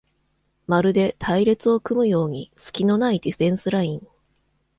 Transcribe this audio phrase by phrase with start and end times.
[0.65, 4.07] まるで隊列を組むようにすきのないディフェンスライン